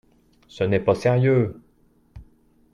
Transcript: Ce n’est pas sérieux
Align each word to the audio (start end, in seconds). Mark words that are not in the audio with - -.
Ce 0.47 0.63
n’est 0.63 0.79
pas 0.79 0.95
sérieux 0.95 1.61